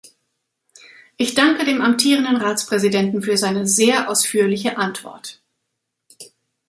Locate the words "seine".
3.37-3.67